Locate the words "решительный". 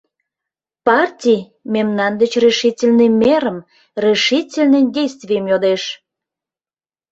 2.45-3.09, 4.05-4.85